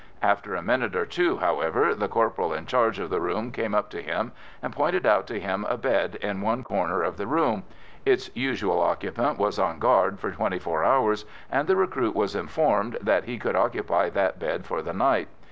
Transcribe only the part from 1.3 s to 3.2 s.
however, the corporal in charge of